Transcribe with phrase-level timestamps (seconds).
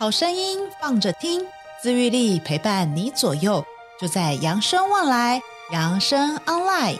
[0.00, 1.44] 好声音放着听，
[1.82, 3.62] 自愈力陪伴你左右，
[4.00, 5.42] 就在扬生旺来，
[5.72, 6.96] 扬生 online。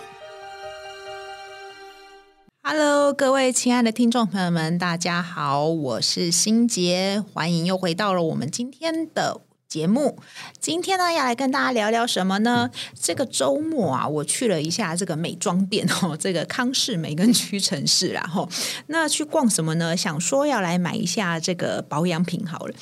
[2.63, 9.40] Hello，各位亲爱的听众朋友们，大家好，我是欣杰，欢迎又回到了我们今天的。
[9.71, 10.19] 节目
[10.59, 12.69] 今天呢，要来跟大家聊聊什么呢？
[13.01, 18.48] 这个周末啊，我去了一下这个美妆店哦， 这个康是美跟屈臣氏，然后
[18.88, 19.97] 那去逛什么呢？
[19.97, 22.75] 想说要来买一下这个保养品好了。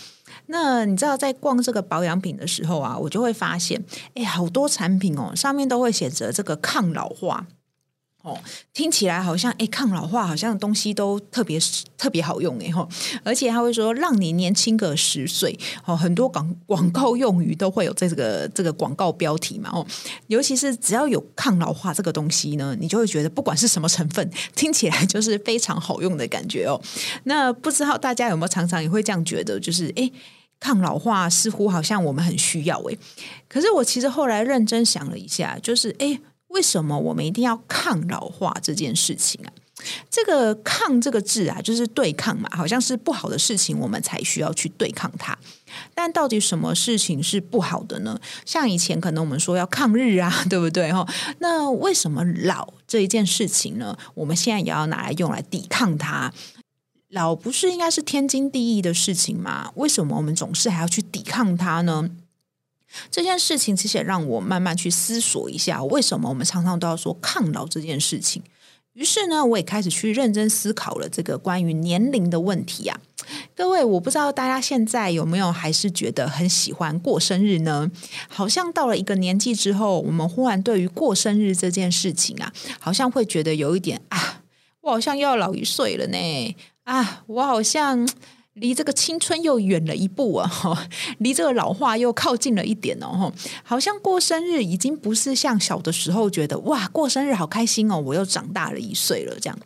[0.46, 3.84] 那你知道在逛这个保养品的时候啊，我就会发现，
[4.14, 7.46] 哎，好多产品哦，上面都会写着这个抗老化。
[8.22, 8.36] 哦，
[8.74, 11.58] 听起来好像哎，抗老化好像东西都特别
[11.96, 12.86] 特别好用哎吼，
[13.22, 19.86] 而且他会说让你年轻个十岁哦，很多广广告用语都会有这个这个广告标题嘛哦，
[20.26, 26.78] 尤其是只要有抗老化这个东西呢，你就会觉得不管是什么成分， 听起来就是非常好用的感觉哦。
[27.24, 30.10] 那不知道大家有没有常常也会这样觉得，就是哎，
[30.58, 32.98] 抗老化似乎好像我们很需要哎，
[33.48, 36.20] 可是我其实后来认真想了一下，就是哎。
[36.48, 39.52] 为什么我们一定要抗老化这件事情啊？
[40.10, 45.38] 这个“抗”这个字啊，就是对抗嘛，好像是不好的事情，我们才需要去对抗它。
[45.94, 48.20] 但到底什么事情是不好的呢？
[48.44, 50.92] 像以前可能我们说要抗日啊， 对不对？
[50.92, 51.06] 哈，
[51.38, 53.96] 那为什么老这一件事情呢？
[54.14, 56.32] 我们现在也要拿来用来抵抗它？
[57.10, 59.70] 老不是应该是天经地义的事情吗？
[59.76, 62.10] 为什么我们总是还要去抵抗它呢？
[63.10, 68.42] 这件事情其实也让我慢慢去思索一下，为什么我们常常都要说抗老这件事情。
[68.94, 72.98] 于是呢，我也开始去认真思考了这个关于年龄的问题啊。
[73.54, 77.88] 各位，我不知道大家现在有没有还是觉得很喜欢过生日呢？
[78.28, 84.42] 好像到了一个年纪之后，我们忽然对于过生日这件事情啊，好像会觉得有一点啊，
[84.80, 86.56] 我好像又要老一岁了呢。
[86.82, 88.08] 啊，我好像。
[88.60, 90.46] 离这个青春又远了一步啊！
[90.48, 90.86] 哈，
[91.18, 93.32] 离这个老化又靠近了一点哦！
[93.62, 99.58] 好像过生日已经不是像小的时候觉得哇，过生日好开心哦，我又长大了一岁了这样。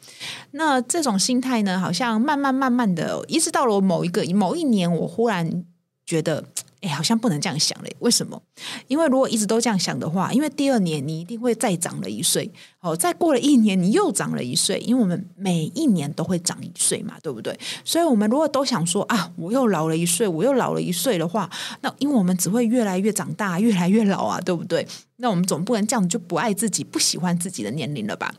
[0.52, 5.64] 那这种心态呢，好像慢慢慢慢的，一直到了某一个某一年，我忽然
[6.06, 6.44] 觉得。
[6.82, 7.96] 哎，好像不能这样想嘞。
[8.00, 8.42] 为什么？
[8.88, 17.56] 因为如果一直都这样想的话，因为第二年你一定会再长了一岁，哦，再过了一年你又长了一岁，因为我们每一年都会长一岁嘛，对不对？
[17.84, 21.48] 所以，我们如果都想说啊，我又老了一岁，我又老了一岁的话，
[21.82, 24.84] 那因为我们只会越来越长大，越来越老啊，对不对？
[25.18, 28.34] 那我们总不能这样就不爱自己，不喜欢自己的年龄了吧？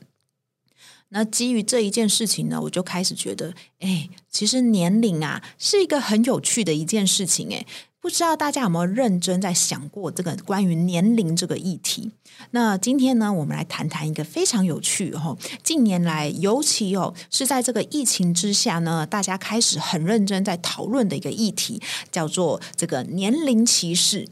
[1.13, 7.65] 那基于这一件事情呢，我就开始觉得，哎，其实年龄啊是一个很有趣的一件事情，哎。
[8.03, 12.11] 不知道大家有没有认真在想过这个关于年龄这个议题？
[12.51, 21.81] 那今天呢，我们来谈谈一个非常有趣哦，近年来尤其哦是在这个疫情之下呢，大家开始很认真在讨论的一个议题，
[22.11, 24.27] 叫做这个年龄歧视。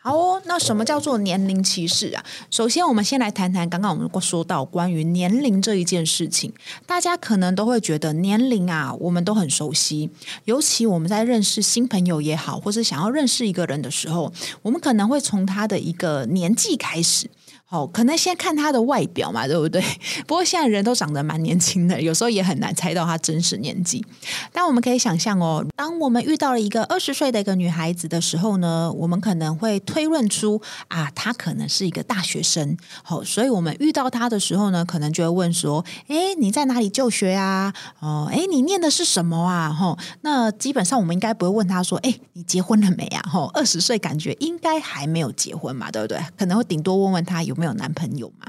[0.00, 2.24] 好哦，那什么叫做年龄歧视啊？
[2.52, 6.52] 首先，我们先来谈谈刚刚我们说到关于年龄这一件事情。
[6.86, 10.08] 大家可能都会觉得年龄啊，我们都很熟悉。
[10.44, 14.32] 尤其我们在认识新朋友也好，或是想要认识一个人的时候，
[14.62, 17.28] 我们可能会从他的一个年纪开始。
[17.70, 19.82] 哦，可能先看他的外表嘛，对不对？
[20.26, 24.02] 不过现在人都长得蛮年轻的，有时候也很难猜到他真实年纪。
[24.50, 32.74] 但我们可以想象哦，当我们遇到了一个二十岁的一个女孩子的时候呢，我们可能会推论出啊，她可能是一个大学生。
[33.02, 37.74] 好，所以我们遇到她的时候呢，可能就会问说：“诶，你在哪里就学啊？
[38.00, 46.18] 哦，诶，你念的是什么啊？”吼，那基本上我们应该不会问她说：“诶，你结婚了没啊？”吼，二十岁感觉应该还没有结婚嘛，对不对？
[46.34, 47.57] 可能会顶多问问她有。
[47.58, 48.46] 没有男朋友嘛？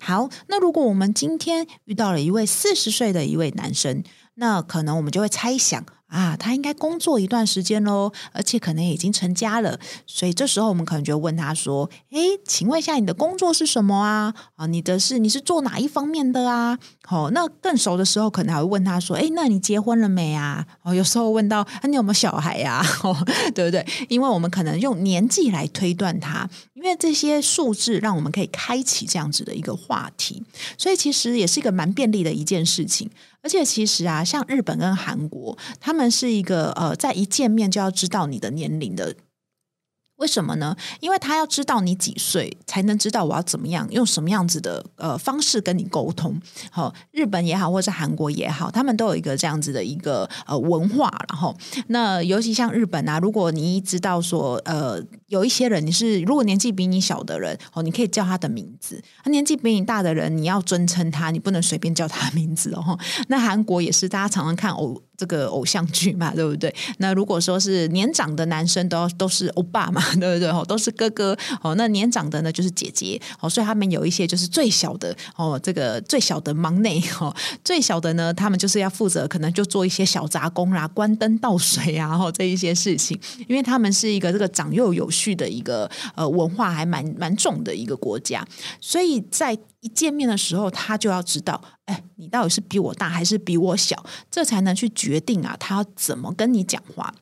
[0.00, 4.04] 好，那如果我们今天遇到了一位四十岁的一位男生，
[4.34, 5.84] 那可能我们就会猜想。
[6.10, 14.34] 啊，他应该工作一段时间喽，而且可能已经成家了，所以这时候我们可能就问他说：“诶，请问一下你的工作是什么啊？
[14.56, 16.78] 啊，你的是你是做哪一方面的啊？
[17.08, 20.66] 哦，那更熟的时候可能还会问他说：诶，那你结婚了没啊？
[20.82, 22.86] 哦，有时候问到啊，你有没有小孩呀、啊？
[23.02, 23.16] 哦，
[23.54, 23.86] 对不对？
[24.08, 30.42] 因为我们可能用年纪来推断他，因为这些数字让我们可以开启这样子的一个话题，
[30.76, 33.10] 所以其实也是一个蛮便利的一件事情。
[33.42, 39.16] 而且其实啊，像日本跟韩国，他们是一个呃，在一见面就要知道你的年龄的。
[40.20, 40.76] 为什么呢？
[41.00, 46.38] 因为他要知道你几岁，才能知道我要怎么样用什么样子的呃方式跟你沟通。
[46.70, 51.10] 好，日本也好，或者是韩国也好，他们都有一个这样子的一个呃文化。
[51.28, 51.56] 然后，
[51.88, 62.98] 那尤其像日本啊，如果你知道说呃有一些人你是如果年纪比你小的人哦，你可以叫他的名字；他年纪比你大的人，你要尊称他，你不能随便叫他的名字哦。
[63.28, 65.02] 那韩国也是，大家常常看偶。
[65.20, 66.74] 这个偶像剧嘛，对不对？
[66.96, 70.48] 那如果说是年长的男生都都是欧巴嘛， 对不对？
[70.48, 71.74] 哦，都是哥哥哦。
[71.76, 77.34] 那年长的呢就是姐姐哦，所以他们有一些就是最小的哦，这个最小的忙内哦，
[77.64, 83.18] 最小的呢，他们就是要负责可能就做一些小杂工啦，关灯倒水啊，然后这一些事情，
[83.48, 88.46] 因为他们是一个这个长幼有序的一个呃文化还蛮蛮重的一个国家，
[88.80, 97.14] 所以在一见面的时候，他就要知道，哎，你到底是比我大还是比我小，这才能去决定啊，他要怎么跟你讲话。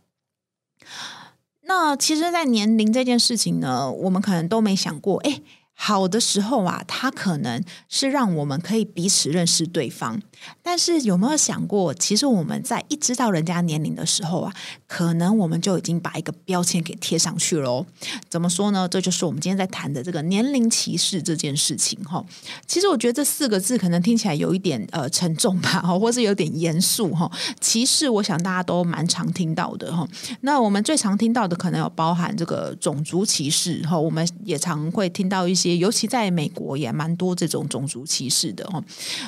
[1.69, 5.41] 那其实，在年龄这件事情呢，我们可能都没想过，哎。
[5.81, 10.21] 好的时候啊，它可能是让我们可以彼此认识对方。
[10.61, 14.53] 但是有没有想过，其实我们在一知道人家年龄的时候啊，
[14.89, 17.87] 可能我们就已经把一个标签给贴上去了。
[18.29, 18.89] 怎么说呢？
[18.89, 22.25] 这就是我们今天在谈的这个年龄歧视这件事情哈。
[22.67, 27.31] 其实我觉得这四个字可能听起来有一点呃沉重吧， 或是有点严肃哈。
[27.61, 30.07] 歧视，我想大家都蛮常听到的哈。
[30.41, 35.68] 那我们最常听到的可能有包含这个种族歧视哈，我们也常会听到一些。
[35.77, 38.83] 尤其在美国也蛮多这种种族歧视的哈，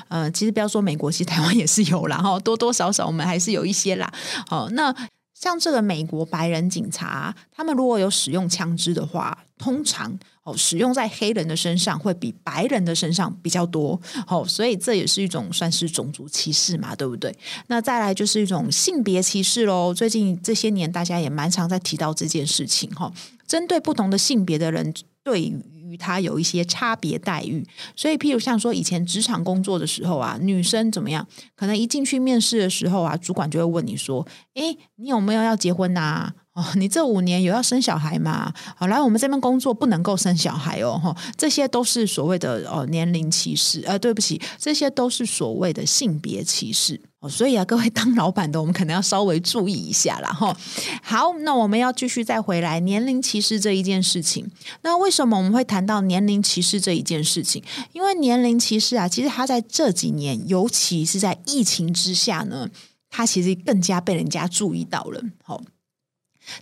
[0.09, 4.13] 呃，其实不要说美国，其实台湾也是有啦哈，多多少少我们还是有一些啦。
[4.51, 4.95] 哦，那
[5.35, 13.99] 像这个美国白人警察，他们如果有使用枪支的话，通常哦使用在黑人的身上会比白人的身上比较多。
[14.27, 17.35] 哦，所以这也是一种算是种族歧视嘛，对不对？
[17.69, 19.95] 那再来就是一种性别歧视喽。
[19.95, 23.11] 最近这些年大家也蛮常在提到这件事情哈，
[23.47, 24.93] 针对不同的性别的人
[25.25, 25.80] 对于。
[25.91, 27.67] 与他有一些差别待遇，
[27.97, 31.27] 所以譬如像说以前职场工作的时候啊，女生怎么样？
[31.57, 36.33] 可能一进去面试的时候啊，主管就会问你说：“诶，你有没有要结婚呐？
[36.53, 38.53] 哦，你这五年有要生小孩吗？
[38.77, 50.57] 好，来我们这边工作不能够生小孩哦，哈，这些都是所谓的哦年龄歧视，呃，对不起，这些都是所谓的性别歧视。”哦，所以啊，各位当老板的，我们可能要稍微注意一下了哈。
[51.03, 54.51] 好，那我们要继续再回来年龄歧视这一件事情。
[54.81, 57.63] 那为什么我们会谈到年龄歧视这一件事情？
[57.93, 62.71] 因为年龄歧视啊，其实它在这几年，尤其是在疫情之下呢，
[63.11, 65.23] 它其实更加被人家注意到了。
[65.43, 65.61] 好。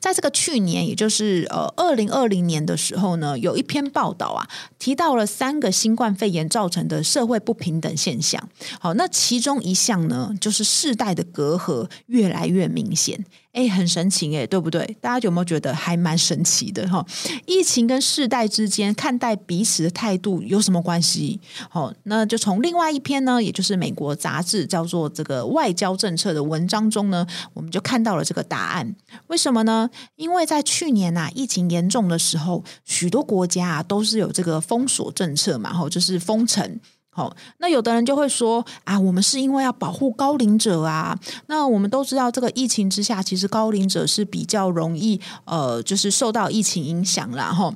[0.01, 4.49] 在这个去年，也就是呃二零二零年的时候呢，有一篇报道啊，
[4.79, 8.49] 提到了三个新冠肺炎造成的社会不平等现象。
[8.81, 13.25] 好，那其中一项呢，就是世代的隔阂越来越明显。
[13.53, 14.97] 哎，很神奇哎，对不对？
[15.01, 17.05] 大家有没有觉得还蛮神奇的哈？
[17.47, 21.41] 疫情跟世代之间看待彼此的态度有什么关系？
[21.69, 28.95] 好，那就从另外一篇呢，也就是美国杂志叫做这个外交政策的文章中呢，我们就看到了这个答案。
[29.29, 29.91] 为什么呢？
[30.17, 36.79] 因为在去年啊，疫情严重的时候，许多国家啊都是有这个封锁政策嘛，哈，就是封城。
[37.19, 41.19] 好，那有的人就会说啊，我们是因为要保护高龄者啊。
[41.49, 47.53] 那我们都知道，这个疫情之下，其实高龄者是比较容易呃，就是受到疫情影响啦。
[47.53, 47.75] 哈。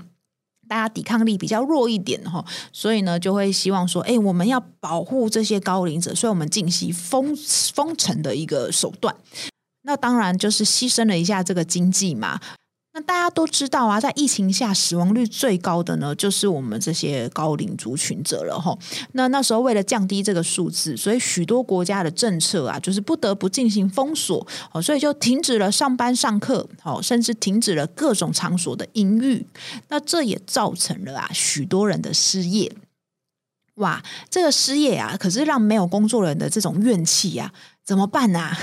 [0.69, 7.37] 大家抵抗力比较弱一点哈，所以呢，就会希望说，哎，我们要保护这些高龄者，所以我们进行封
[7.75, 9.13] 封城的一个手段。
[9.83, 12.39] 那当然就是牺牲了一下这个经济嘛。
[12.95, 18.77] 那大家都知道啊，在疫情下死亡率最高的呢，就是我们这些高龄族群者了哈。
[19.13, 29.43] 那那时候为了降低这个数字，所以许多国家的政策啊，就是不得不进行封锁哦，所以就停止了上班上课，哦，甚至停止了各种场所的营运。
[29.89, 32.71] 那这也造成了啊，许多人的失业。
[33.77, 37.51] 哇，这个失业啊，可是让没有工作人的这种怨气啊，
[37.83, 38.55] 怎么办啊？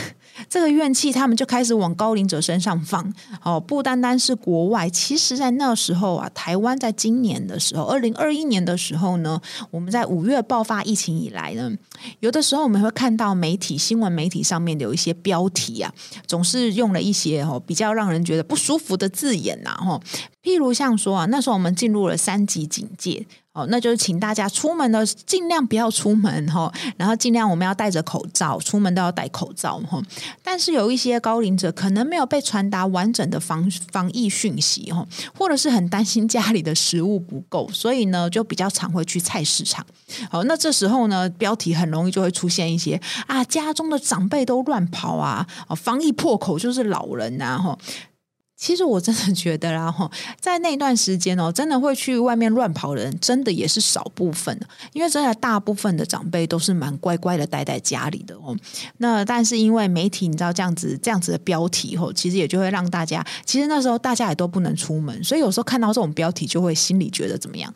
[0.48, 3.14] 这个怨气，他们就开始往高龄者身上放。
[3.44, 9.42] 哦，不单单是国外，其实在那时候啊，台湾在今年的时候，二零二一年的时候呢，
[9.72, 11.72] 我们在五月爆发疫情以来呢，
[12.20, 15.94] 有的时候我们会看到媒体新闻媒体上面有一些标题啊，
[16.28, 20.00] 总是用了一些哦比较让人觉得不舒服的字眼呐，哈，
[20.44, 23.26] 譬如像说啊，那时候我们进入了三级警戒。
[23.70, 30.02] 那就是请大家出门的尽量不要出门哈，然后尽量我们要戴着口罩，出门都要戴口罩哈。
[30.44, 35.06] 但是有一些高龄者可能没有被传达完整的防防疫讯息哈，
[35.38, 39.86] 或者是很担心家里的食物不够，所以呢就比较常会去菜市场。
[40.30, 47.78] 好，那这时候呢标题很容易就会出现一些啊，家中的长辈都乱跑啊，防疫破口就是老人呐哈。
[48.60, 54.60] 其实我真的觉得啦，哈，在那段时间哦，真的会去外面乱跑的人，真的也是少部分。
[54.92, 58.54] 因为真的大部分的长辈都是蛮乖乖的待在家里的哦。
[58.98, 67.72] 那但是因为媒体你知道这样子这样子的标题哦，其实也就会让大家，其实那时候大家也都不能出门，所以有时候看到这种标题就会心里觉得怎么样？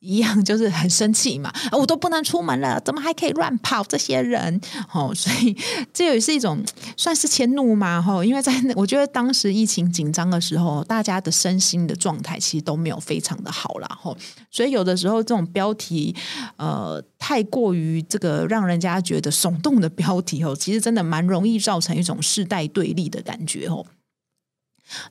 [0.00, 3.82] 一样就是很生气嘛，我都不能出门了，怎么还可以乱跑？
[3.84, 4.60] 这些人，
[4.92, 5.56] 哦，所以
[5.92, 6.62] 这也是一种
[6.96, 14.14] 算是迁怒嘛，哈，因为在我觉得当时疫情紧张的时候，大家的身心的状态其实都没有非常的好啦，哈，
[14.50, 16.14] 所以有的时候这种标题，
[16.56, 23.84] 呃，太过于这个让人家觉得耸动的标题哦，其实真的蛮容易造成一种世代对立的感觉哦。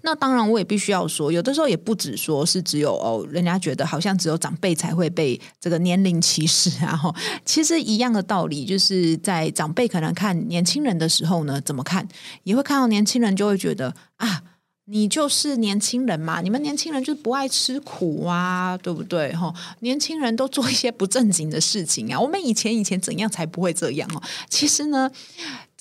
[0.01, 6.87] 那当然，我也必须要说，有的时候也不止说是只有哦，人家觉得好像只有长辈才会被这个年龄歧视啊。
[6.87, 7.13] 然后
[7.45, 12.07] 其实一样的道理，就是在长辈可能看年轻人的时候呢，怎么看
[12.43, 14.41] 也会看到年轻人就会觉得啊，
[14.85, 19.35] 你就是年轻人嘛，你们年轻人就是不爱吃苦啊，对不对？
[19.35, 22.19] 哈，年轻人都做一些不正经的事情啊。
[22.19, 24.23] 我们以前以前怎样才不会这样哦？
[24.49, 25.11] 其实呢。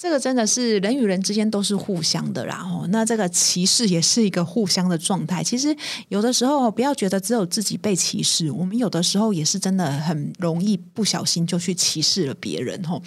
[0.06, 5.42] 这个真的是人与人之间都是互相的，然后那这个歧视也是一个互相的状态。
[5.42, 5.76] 其实
[6.10, 12.80] 有的时候不要觉得只有自己被歧视，我们有的时候也是真的很容易不小心就去歧视了别人。
[12.84, 13.02] 吼，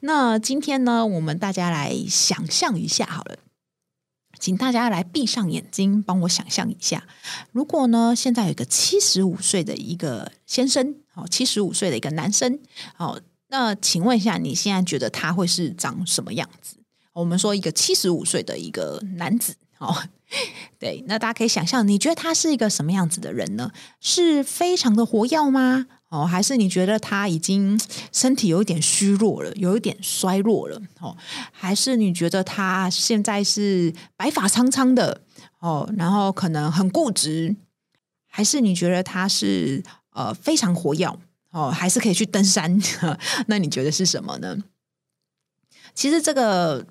[0.00, 3.36] 那今天呢，我们大家来想象一下好了，
[4.40, 7.04] 请大家来闭上眼睛，帮我想象一下，
[7.52, 12.58] 如果呢现在有一个七十五岁的一个先生，哦，七十五岁的一个男生，
[12.96, 13.20] 哦。
[13.48, 16.76] 那请问一下，你现在觉得他会是长什么样子？
[17.14, 20.04] 我们说一个七十五岁的一个男子，哦，
[20.78, 23.72] 对，那大家可以想象，你觉得他是一个什么样子的人呢？
[24.00, 25.86] 是非常的活跃吗？
[26.10, 27.78] 哦，还是你觉得他已经
[28.12, 30.80] 身体有一点虚弱了，有一点衰弱了？
[31.00, 31.16] 哦，
[31.50, 35.22] 还是你觉得他现在是白发苍苍的？
[35.58, 37.56] 哦，然后可能很固执？
[38.30, 41.18] 还是你觉得他是呃非常活跃？
[41.58, 42.80] 哦，还是可以去登山，
[43.48, 44.56] 那你觉得是什么呢？
[45.94, 46.86] 其实这个，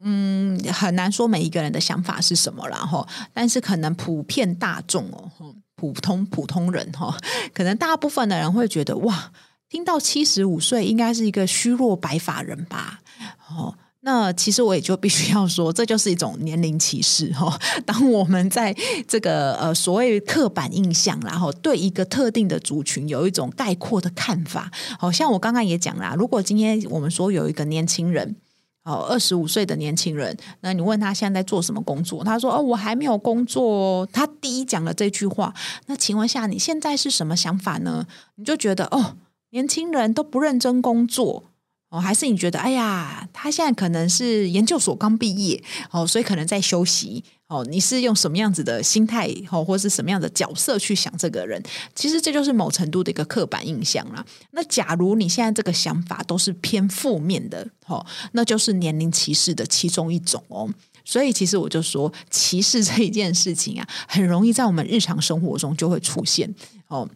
[0.00, 3.08] 嗯，很难说每一个人的想法是什么啦，哈。
[3.32, 7.16] 但是可能普遍大众哦，普通普通人哈，
[7.54, 9.32] 可能大部分的人会觉得哇，
[9.68, 13.00] 听到七十五岁应该是一个虚弱白发人吧，
[13.48, 13.78] 哦。
[14.04, 17.56] 那其实我也就必须要说，这就是一种年龄歧视哈。
[17.86, 18.74] 当我们在
[19.06, 24.68] 这个呃所谓刻板印象，然后对一个特定的族群有一种概括的看法，
[24.98, 28.34] 好像我刚刚也讲啦，如果今天我们说有一个年轻人，
[28.82, 34.04] 哦，二十五岁的年轻人，那你问他现在在做什么工作，他说哦，我还没有工作。
[34.12, 35.54] 他第一讲了这句话，
[35.86, 38.04] 那请问下你现在是什么想法呢？
[38.34, 39.14] 你就觉得哦，
[39.50, 41.44] 年轻人都不认真工作。
[41.92, 51.62] 哦，还是你觉得，哎呀，他现在可能是研究所刚毕业，哦，所以可能在休息，哦，你是用什么样子的心态，哦，或是什么样的角色去想这个人？
[51.94, 54.24] 其实这就是某程度的一个刻板印象啦。
[54.52, 60.66] 那假如你现在这个想法都是偏负面的，哦，那就是年龄歧视的其中一种哦。
[61.04, 66.54] 所以其实我就说，歧视这一件事情啊，很容易在我们日常生活中就会出现，
[66.88, 67.06] 哦。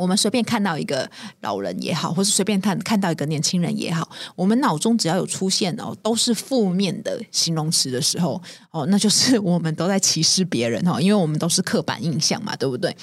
[0.00, 1.08] 我们随便看到一个
[1.42, 8.40] 老人也好，或是随便看看到一个年轻人也好，我们脑中只要有出现哦，都是负面的形容词的时候
[8.70, 12.96] 哦， 那就是我们都在歧视别人哦，因为我们都是刻板印象嘛，对不对？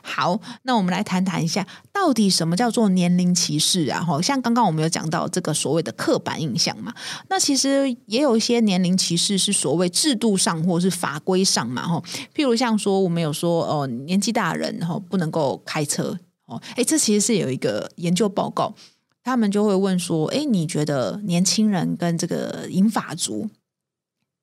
[0.00, 4.00] 好，那我们来谈谈一下，到底什么叫做年龄歧视啊？
[4.00, 6.94] 哈，像刚刚我们有讲到这个所谓的刻板印象嘛，
[7.28, 12.00] 那其实也有一些年龄歧视是所谓制度上或是法规上嘛，哈，
[12.32, 16.16] 譬如像说我们有说哦，年纪大人哈不能够开车。
[16.46, 18.74] 哦，哎，这其实是有一个研究报告，
[19.22, 23.48] 他们就会问说，哎，你觉得年轻人跟这个银发族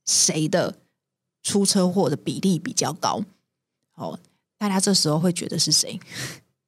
[0.05, 0.79] 谁的
[1.43, 3.23] 出车祸的比例比较高？
[3.95, 4.19] 哦，
[4.57, 5.99] 大家这时候会觉得是谁？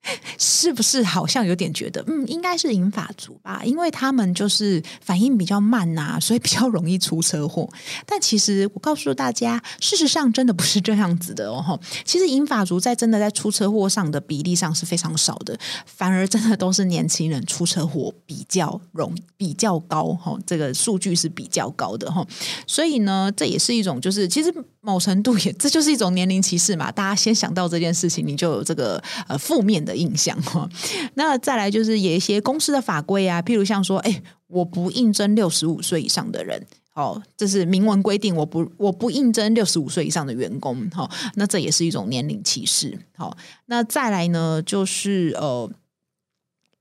[0.37, 7.69] 是不是好像有点觉得，嗯，应该是银发族吧，因为他们就是反应比较慢呐、所以比较容易出车祸。
[8.05, 11.79] 但其实我告诉大家，事实上真的不是这样子的哦。
[12.03, 22.25] 其实银发族在真的在出车祸上的比例上是非常少的，反而真的都是年轻人出车祸比较容比较高哈，这个数据是比较高的哈。
[22.67, 26.91] 所以呢，这也是一种就是其实某程度也这就是一种年龄歧视嘛。
[26.91, 29.92] 大家先想到这件事情，你就有这个呃负面的。
[29.95, 30.69] 印象哈，
[31.15, 43.35] 那再来就是有一些公司的法规啊，譬如像说，哎，我不应征六十五岁以上的人，哦，这是明文规定，我不我不应征六十五岁以上的员工，哈，那这也是一种年龄歧视，好，
[43.67, 45.69] 那再来呢，就是呃，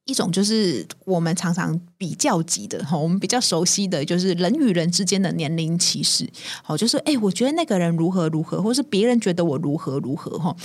[0.04, 6.28] 一种就是我们常常比较级的哈，我们比较熟悉的就是人与人之间的年龄歧视，
[6.62, 10.56] 好，就是哎，我觉得那个人如何如何，或是别人觉得我如何如何，哈。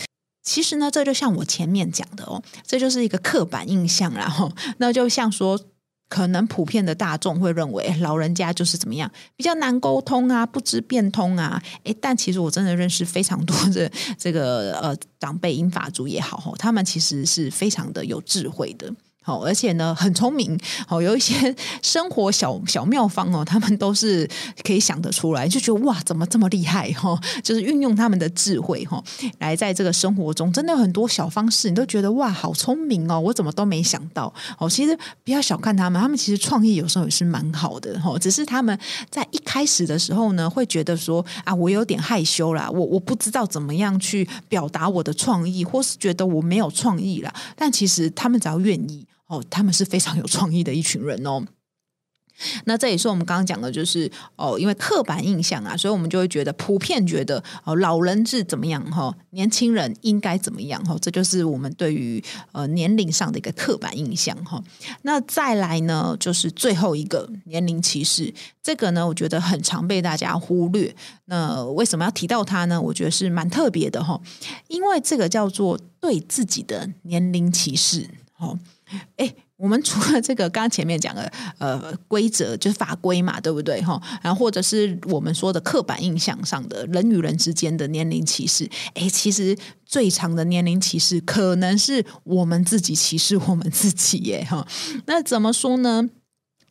[0.48, 4.22] 其实呢，这就像我前面讲的哦，这就是一个刻板印象啦。
[4.22, 5.60] 然后，那就像说，
[6.08, 11.62] 可能普遍的大众会认为老人家就是怎么样，比较难沟通啊，不知变通啊。
[11.84, 18.90] 诶，但其实我真的认识非常多的 这个呃长辈英法族也好，他们其实是非常的有智慧的。
[19.28, 20.58] 好，而且呢，很聪明。
[20.88, 21.54] 好，有一些
[21.84, 24.26] 生活小小妙方哦，他们都是
[24.64, 26.90] 可以想得出来，就觉得哇，怎么这么厉害？
[26.94, 29.04] 哈，就是运用他们的智慧哈，
[29.40, 34.34] 来在这个生活中，真的有很多小方式，你都觉得哇，好聪明哦，我怎么都没想到。
[34.58, 38.00] 哦，其实不要小看他们，他们其实创意有时候也是蛮好的。
[38.00, 38.80] 哈，只是他们
[39.10, 47.34] 在一开始的时候呢，会觉得说啊，我有点害羞啦，我我不知道怎么样去表达我的创意，或是觉得我没有创意啦。
[47.58, 49.06] 但其实他们只要愿意。
[49.28, 51.46] 哦，他们是非常有创意的一群人哦。
[52.66, 64.64] 那这也是我们刚刚讲的，就是哦，因为刻板印象啊，所以我们就会觉得普遍觉得哦，老人是怎么样哈，年轻人应该怎么样哈，这就是我们对于呃年龄上的一个刻板印象哈。
[65.02, 68.32] 那再来呢，就是最后一个年龄歧视，
[68.62, 70.96] 这个呢，我觉得很常被大家忽略。
[71.26, 72.80] 那为什么要提到它呢？
[72.80, 74.22] 我觉得是蛮特别的哈，
[74.68, 78.08] 因为这个叫做对自己的年龄歧视
[78.38, 78.60] 哦。
[79.18, 84.02] 哎，我们除了这个刚刚前面讲的呃规则，就是法规嘛，对不对哈？
[84.22, 94.66] 然后或者是我们说的刻板印象上的人与人之间的年龄歧视，哎，其实最长的年龄歧视可能是我们自己歧视我们自己耶哈。
[95.06, 96.10] 那怎么说呢？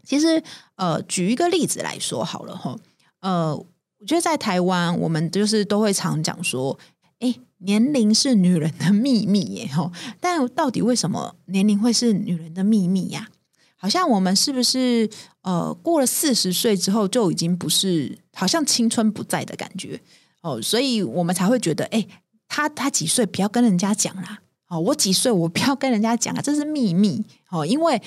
[0.05, 0.43] 其实
[0.77, 2.77] 呃，举一个例子来说好了哈。
[3.21, 6.79] 呃，我觉得在台湾，我们就是都会常讲说，
[7.21, 7.35] 哎。
[7.59, 9.91] 年龄是女人的秘密耶，吼！
[10.21, 13.29] 但到底为什么年龄会是女人的秘密呀？
[13.77, 15.09] 好像我们是不是
[15.43, 20.01] 呃过了四十岁之后就已经不是，好像青春不在的感觉
[20.43, 22.07] 哦，所以我们才会觉得，哎，
[22.49, 27.65] 他他几岁不要跟人家讲啦，哦，我几岁我不要跟人家讲啊，这是秘密哦。
[27.65, 28.01] 因为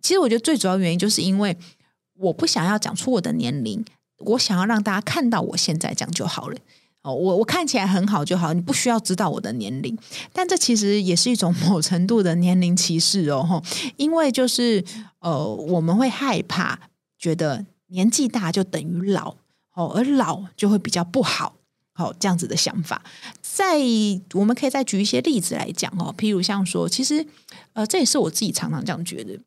[0.00, 1.56] 其实我觉得最主要原因就是因为
[2.14, 3.84] 我不想要讲出我的年龄，
[4.18, 6.56] 我想要让大家看到我现在讲就好了。
[7.06, 9.96] 哦我我看起来很好就好，你不需要知道我的年龄，
[10.32, 13.62] 但这其实也是一种某程度的年龄歧视哦，
[13.96, 14.84] 因为就是
[15.20, 16.76] 呃，我们会害怕
[17.16, 19.36] 觉得年纪大就等于老
[19.74, 21.54] 哦，而老就会比较不好，
[21.92, 23.04] 好这样子的想法。
[23.40, 23.78] 在
[24.34, 27.24] 我们可以再举一些例子来讲哦，譬如像说，其实
[27.74, 29.38] 呃，这也是我自己常常这样觉得，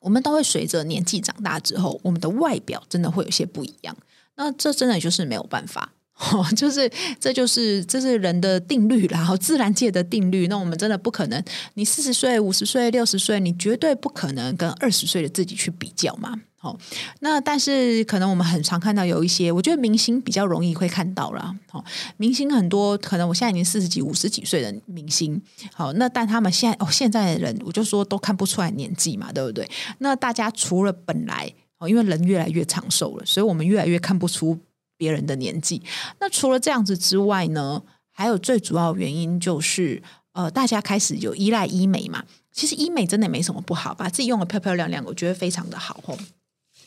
[0.00, 3.96] 我们都会随着年纪长大之后，我们的外表真的会有些不一样，
[4.36, 5.92] 那这真的就是没有办法。
[6.16, 10.46] 哦，就是，这就是，这是人的定律啦，然后自然界的定律。
[10.46, 11.42] 那我们真的不可能，
[11.74, 16.40] 你四十岁、五十岁、六十岁，你绝对不可能跟二十岁的自己去比较嘛。
[16.56, 16.78] 好，
[17.20, 21.54] 那但是可能我们很常看到有一些，我觉得明星比较容易会看到啦。
[21.68, 21.84] 好，
[22.16, 25.42] 明星很多，可能我现在已经四十几、五十几岁的明星，
[25.74, 29.68] 好，那但他们现在哦，现在的人，我就说都看不出来年纪嘛，对不对？
[29.98, 34.58] 那大家除了本来哦，因为人越来越长寿了，所以我们越来越看不出。
[35.04, 35.82] 别人的年纪，
[36.18, 42.24] 那除了这样子之外呢，还有最主要原因就是，呃，大家开始有依赖医美嘛。
[42.50, 46.16] 其实医美真的没什么不好，把自己用的漂漂亮亮，我觉得非常的好哦。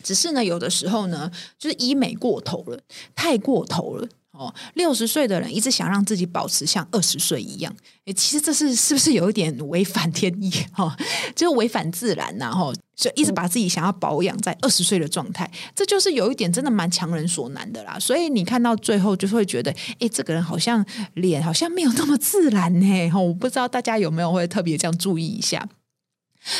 [0.01, 2.79] 只是呢，有的时候呢，就是医美过头了，
[3.13, 4.07] 太过头了。
[4.37, 10.97] 哦，六十岁的人一直想让自己保持像二十岁一样，诶，其实这是是不是有一点违反天意哈、哦？
[11.35, 17.97] 就是违反自然呐，哈，所以一直把自己想要保养在二十岁的状态，这就是有一点真的蛮强人所难的啦。
[17.99, 23.09] 所以你看到最后就会觉得，诶，这个人好像脸好像没有那么自然呢。
[23.09, 25.67] 哈，我不知道大家有没有会特别这样注意一下。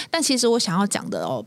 [0.10, 1.46] 但其实我想要讲的哦，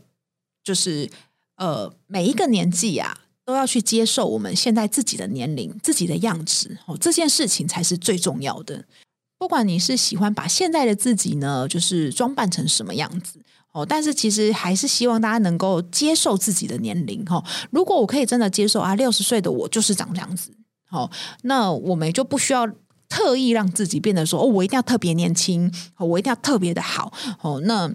[0.63, 1.09] 就是
[1.57, 3.17] 呃，每一个年纪啊。
[3.45, 8.85] 都要去接受我们现在自己的年龄、自己的样子哦，这件事情才是最重要的。
[9.37, 13.39] 不管你是喜欢把现在的自己呢，就是装扮成什么样子
[13.73, 17.43] 哦，但是其实还是希望大家能够接受自己的年龄哈。
[17.71, 20.51] 如果我可以真的接受啊，六十岁的我就是长这样子，
[20.89, 21.09] 好，
[21.43, 22.67] 那我们就不需要
[23.09, 27.93] 特意让自己变得说哦，我一定要特别年轻，我一定要特别的好哦，那。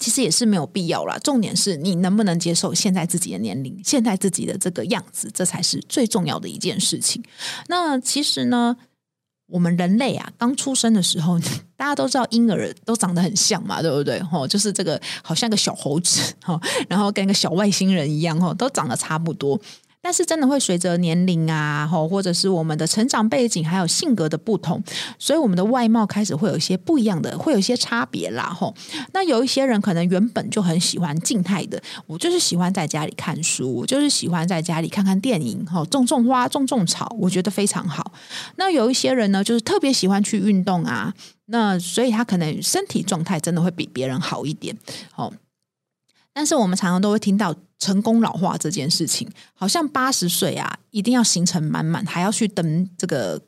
[0.00, 7.22] 其实也是没有必要啦，重点是你能不能接受现在自己的年龄，现在自己的这个样子，这才是最重要的一件事情。
[7.68, 8.76] 那其实呢，
[9.46, 11.38] 我们人类啊，刚出生的时候，
[11.76, 14.20] 大家都知道婴儿都长得很像嘛，对不对？
[14.32, 19.60] 哦，就是这个好像个小猴子，哈，然后跟个小外星人一样，哈，都长得差不多。
[20.04, 24.84] 但是真的会随着年龄啊，吼或者是我们的成长背景，还有性格的不同，
[25.18, 28.44] 所以我们的外貌开始会有一些不一样的，会有一些差别啦。
[28.44, 28.74] 吼，
[29.14, 38.12] 那有一些人可能原本就很喜欢静态的，我就是喜欢在家里看书，我就是喜欢在家里看看电影，吼，种种花，种种草，我觉得非常好。
[38.56, 41.14] 那有一些人呢，就是特别喜欢去运动啊，
[41.46, 44.76] 那所以他可能身体状态真的会比别人好一点。
[45.10, 45.32] 好。
[46.34, 53.40] 但是我们常常都会听到成功老化这件事情，好像八十岁啊，一定要行程满满，还要去登这个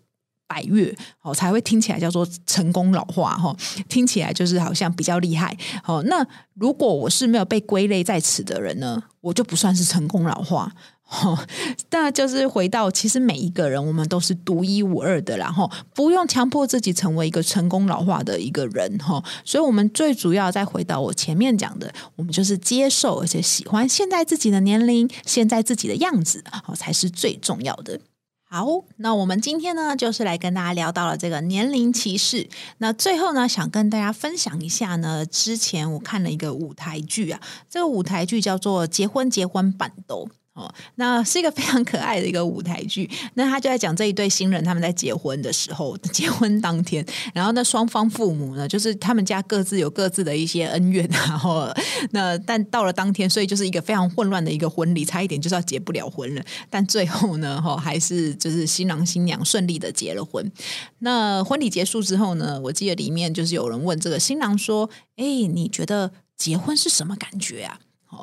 [0.46, 3.55] 百月，哦，才会听起来叫做成功老化，哈，
[3.88, 5.57] 听起来就是好像比较厉害。
[5.85, 10.72] 哦，那如果我是没有被归类在此的人呢，我就不算是成功老化。
[11.90, 19.23] 那就是回到，其实每一个人，我们都是独一无二的，然后不用强迫自己成为一个成功老化的一个人，哈。
[19.45, 28.01] 所以，我们最主要再回到我前面讲的，我们就是接受而且喜欢现在自己的年龄，现在自己的样子，哦，才是最重要的。
[28.49, 28.66] 好，
[28.97, 32.49] 那我们今天呢，就是来跟大家聊到了这个年龄歧视。
[32.79, 37.40] 那最后呢，想跟大家分享一下呢，之前我看了一个舞台剧啊，
[37.71, 40.27] 这个舞台剧叫做《结婚结婚办桌》。
[40.57, 43.09] 哦，那是一个非常可爱的一个舞台剧。
[43.35, 51.71] 那他就在讲这一对新人他们在结婚的时候， 结婚当天，然后那双方父母呢，就是他们家各自有各自的一些恩怨，然 后
[52.12, 56.42] 那但到了当天，所以就是一个非常混乱的一个婚礼，差一点就是要结不了婚了。
[56.71, 60.51] 但最后呢，哈，还是就是新郎新娘顺利的结了婚。
[61.01, 67.81] 那婚礼结束之后呢，我记得里面就是有人问这个新郎说：“哎，你觉得结婚是什么感觉啊？”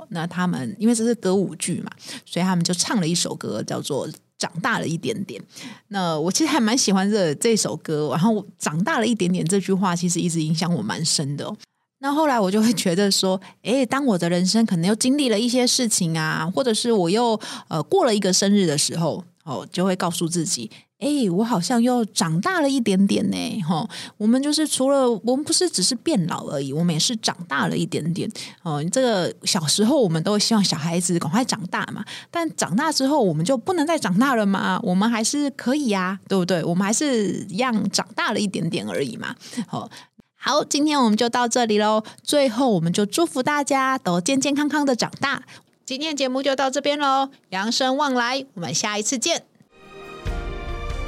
[0.10, 1.91] 那他们因为这是歌舞剧嘛，
[2.25, 5.41] 所以他们就唱了一首歌，叫做《长大了一点点》。
[5.89, 11.53] 那我其实还蛮喜欢这这首歌，然后“长大了一点点”这句话其实一直影响我蛮深的。
[11.99, 20.69] 那后来我就会觉得说，诶，当我的人生可能又经历了一些事情啊，或者是我又呃过了一个生日的时候，哦，就会告诉自己。
[21.04, 23.86] 哎，我好像又长大了一点点呢，哈。
[24.18, 28.32] 我们就是除了我们不是只是变老而已，我们也是长大了一点点。
[28.62, 34.80] 哦，这个小时候我们都希望小孩子赶快长大嘛，但长大之后我们就不能再长大了吗？
[34.82, 36.63] 我们还是可以呀，对不对？
[36.63, 39.36] 我们还是一样长大了一点点而已嘛。
[39.68, 39.89] 好，
[40.36, 42.02] 好，今天我们就到这里喽。
[42.24, 45.44] 最后，我们就祝福大家都健健康康的长大。
[45.86, 49.44] 今天节目就到这边喽，扬生旺来，我们下一次见。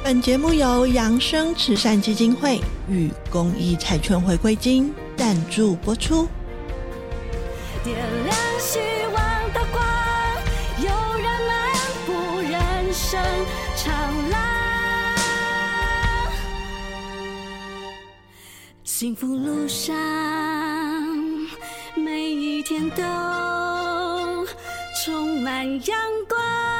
[0.08, 6.28] 本节目由扬生慈善基金会与公益彩券回归金赞助播出。
[7.82, 8.78] 点亮希
[9.12, 9.84] 望的光，
[10.78, 10.86] 有
[11.20, 11.74] 人漫
[12.06, 13.20] 步人生
[13.74, 14.38] 长廊，
[18.84, 19.92] 幸福路上
[21.96, 23.02] 每一天都
[25.04, 26.75] 充满阳光。